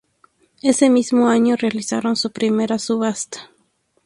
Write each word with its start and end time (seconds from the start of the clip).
En 0.63 0.71
ese 0.71 0.89
mismo 0.89 1.27
año 1.29 1.55
realizaron 1.55 2.15
su 2.15 2.31
primera 2.31 2.79
subasta. 2.79 3.51